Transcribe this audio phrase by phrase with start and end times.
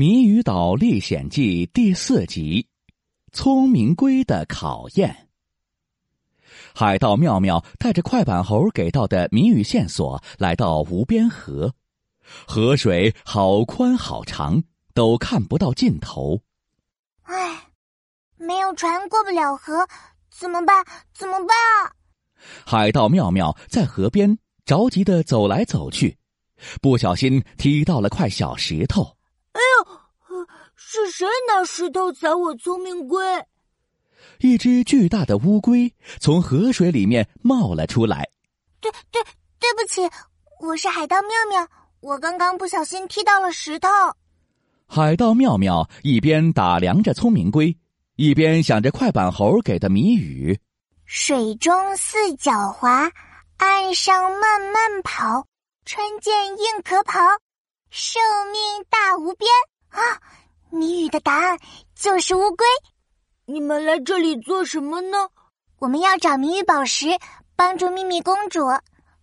[0.00, 2.68] 谜语岛历险记》第四集：
[3.32, 5.28] 聪明龟的考验。
[6.72, 11.74] 海盗妙妙带着快板猴给到的谜语线索，来到无边河。
[12.46, 14.62] 河水好宽好长，
[14.94, 16.40] 都看不到尽头。
[17.22, 17.66] 唉，
[18.36, 19.84] 没有船过不了河，
[20.30, 20.76] 怎么办？
[21.12, 21.90] 怎么办啊？
[22.64, 26.16] 海盗妙妙在河边着急的走来走去，
[26.80, 29.17] 不小心踢到了块小石头。
[30.90, 33.22] 是谁拿石头砸我聪明龟？
[34.38, 38.26] 一只巨大的乌龟从河水里面冒了出来。
[38.80, 39.22] 对对，
[39.60, 40.08] 对不起，
[40.60, 41.68] 我是海盗妙妙，
[42.00, 43.86] 我刚刚不小心踢到了石头。
[44.86, 47.76] 海盗妙妙一边打量着聪明龟，
[48.16, 50.58] 一边想着快板猴给的谜语：
[51.04, 53.12] 水中四脚滑，
[53.58, 55.46] 岸上慢慢跑，
[55.84, 57.20] 穿件硬壳袍。
[57.90, 58.18] 寿
[58.50, 59.77] 命大无边啊！
[60.78, 61.58] 谜语的答案
[61.96, 62.64] 就是乌龟。
[63.46, 65.28] 你们来这里做什么呢？
[65.80, 67.08] 我们要找谜语宝石，
[67.56, 68.64] 帮助秘密公主。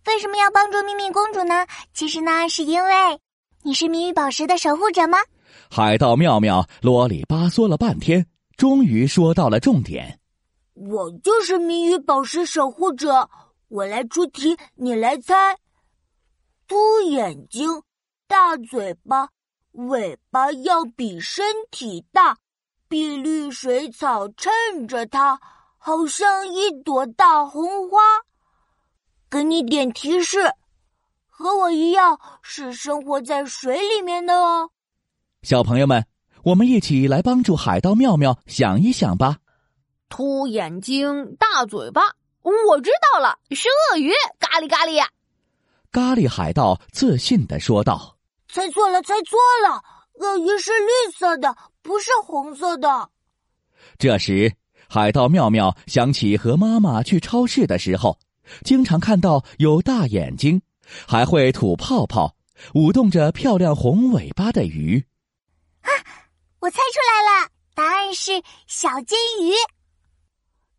[0.06, 1.66] 为什么要帮助秘密公主呢？
[1.94, 2.90] 其实呢，是因为
[3.62, 5.18] 你是谜语宝石的守护者吗？
[5.70, 8.26] 海盗妙妙啰里吧嗦了半天，
[8.56, 10.20] 终于说到了重点。
[10.74, 13.28] 我就是谜语宝石守护者。
[13.68, 15.56] 我来出题，你来猜。
[16.68, 17.82] 凸眼睛。
[18.28, 19.28] 大嘴巴，
[19.76, 22.38] 尾巴要比身体大，
[22.88, 25.38] 碧绿水草衬着它，
[25.76, 27.98] 好像一朵大红花。
[29.28, 30.38] 给你点提示，
[31.28, 34.70] 和我一样是生活在水里面的哦。
[35.42, 36.06] 小朋友们，
[36.44, 39.38] 我们一起来帮助海盗妙妙想一想吧。
[40.08, 42.02] 凸眼睛，大嘴巴，
[42.42, 44.12] 我知道了，是鳄鱼。
[44.38, 45.04] 咖喱咖喱，
[45.92, 48.15] 咖喱海盗自信的说道。
[48.48, 49.82] 猜错了，猜错了！
[50.18, 53.10] 鳄鱼是绿色的，不是红色的。
[53.98, 54.54] 这时，
[54.88, 58.18] 海盗妙妙想起和妈妈去超市的时候，
[58.64, 60.62] 经常看到有大眼睛，
[61.06, 62.34] 还会吐泡泡、
[62.74, 65.04] 舞动着漂亮红尾巴的鱼。
[65.82, 65.90] 啊！
[66.60, 69.52] 我猜出来了，答案是小金鱼。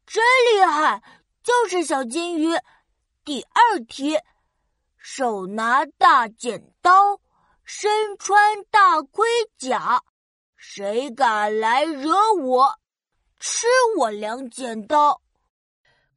[0.08, 1.04] 真厉害，
[1.44, 2.58] 就是小金鱼。
[3.24, 4.18] 第二题，
[4.98, 7.20] 手拿大剪刀。
[7.68, 9.26] 身穿大盔
[9.58, 10.02] 甲，
[10.56, 12.80] 谁敢来惹我？
[13.42, 13.68] 吃
[13.98, 15.22] 我两剪刀！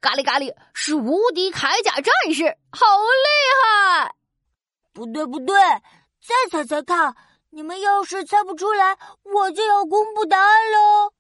[0.01, 3.29] 咖喱咖喱是无敌铠甲战士，好厉
[3.65, 4.15] 害！
[4.93, 5.61] 不对不对，
[6.23, 7.17] 再猜猜看！
[7.51, 11.13] 你们要是猜不出来，我就要公布答案喽。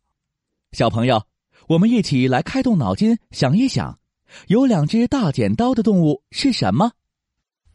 [0.70, 1.26] 小朋友，
[1.66, 3.98] 我们一起来开动脑筋想一想，
[4.46, 6.92] 有两只大剪刀的动物是什么？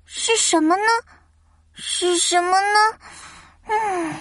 [0.05, 0.83] 是什么呢？
[1.75, 2.79] 是什么呢？
[3.67, 4.13] 嗯，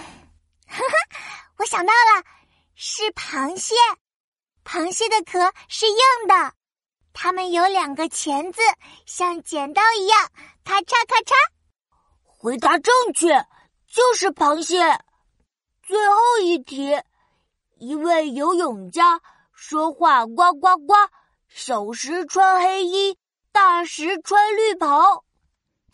[0.67, 1.17] 哈哈，
[1.57, 2.23] 我想到了，
[2.75, 3.73] 是螃蟹。
[4.65, 5.95] 螃蟹的壳是硬
[6.27, 6.53] 的，
[7.13, 8.61] 它们有两个钳子，
[9.05, 10.29] 像剪刀一样，
[10.63, 11.33] 咔嚓咔嚓。
[12.25, 13.29] 回答正确，
[13.87, 14.79] 就是螃蟹。
[15.83, 16.99] 最后一题，
[17.77, 19.21] 一位游泳家
[19.53, 20.93] 说话呱呱呱，
[21.47, 23.17] 小时穿黑衣，
[23.51, 25.23] 大时穿绿袍。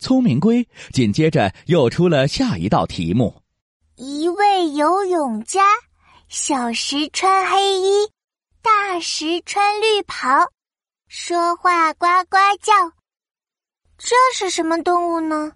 [0.02, 3.40] 聪明龟紧接着又出了下一道题目：
[3.94, 5.62] 一位游泳家，
[6.26, 8.10] 小时穿黑衣，
[8.60, 10.26] 大时穿绿袍，
[11.06, 12.72] 说话呱呱叫。
[13.96, 15.52] 这是什么动物呢？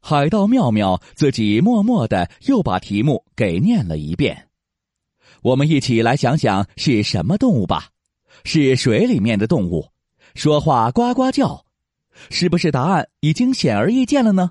[0.00, 4.48] 海盗妙妙自己默默的又把题目给念了一遍。
[5.42, 7.88] 我们一起来想想是什么动物吧？
[8.44, 9.88] 是水里面的动物，
[10.36, 11.64] 说话呱呱叫。
[12.30, 14.50] 是不是答案已经显而易见了呢？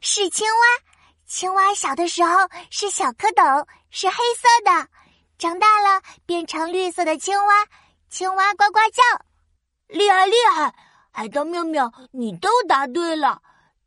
[0.00, 0.88] 是青蛙。
[1.26, 2.30] 青蛙小的时候
[2.70, 4.88] 是小蝌蚪，是黑色的，
[5.36, 7.66] 长大了变成绿色的青蛙。
[8.08, 9.02] 青蛙呱呱叫，
[9.88, 10.74] 厉害厉害！
[11.10, 13.42] 海盗妙妙，你都答对了，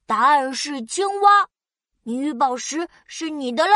[0.05, 1.47] 答案是青蛙。
[2.03, 3.73] 谜语宝石是你的了。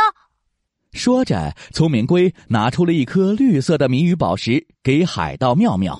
[0.91, 5.95] 说着，聪明龟拿出了一颗绿色的谜语宝石给海盗妙妙。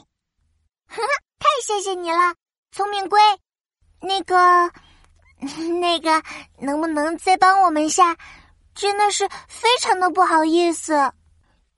[0.88, 1.08] 哈哈，
[1.40, 2.36] 太谢谢你了。
[2.76, 3.18] 聪明龟，
[4.02, 4.36] 那个，
[5.80, 6.22] 那个，
[6.60, 8.18] 能不能再帮我们一下？
[8.76, 11.14] 真的是非常的不好意思。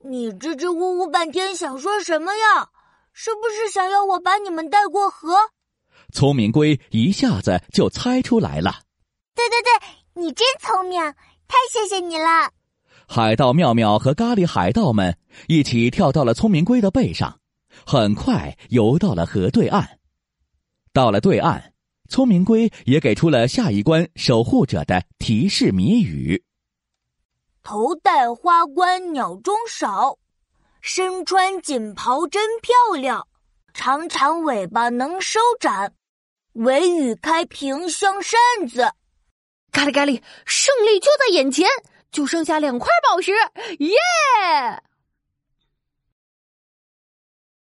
[0.00, 2.68] 你支支吾吾半天想说什么呀？
[3.12, 5.36] 是不是想要我把你们带过河？
[6.12, 8.80] 聪明龟一下子就猜出来了。
[9.36, 9.70] 对对对，
[10.20, 11.00] 你真聪明，
[11.46, 12.50] 太谢谢你了。
[13.06, 15.16] 海盗妙妙和咖喱海盗们
[15.46, 17.38] 一起跳到了聪明龟的背上，
[17.86, 19.97] 很快游到了河对岸。
[20.92, 21.72] 到了对岸，
[22.08, 26.42] 聪明龟也给出了下一关守护者的提示谜语：
[27.62, 30.18] 头戴花冠鸟中少，
[30.80, 33.26] 身穿锦袍真漂亮，
[33.74, 35.92] 长长尾巴能收展，
[36.54, 38.38] 尾羽开屏像扇
[38.68, 38.90] 子。
[39.70, 41.68] 咖喱咖喱，胜利就在眼前，
[42.10, 43.32] 就剩下两块宝石，
[43.78, 43.96] 耶！